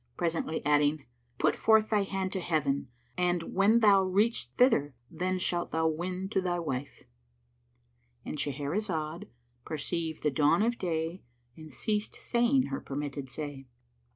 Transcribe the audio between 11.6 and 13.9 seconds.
ceased saying her permitted say.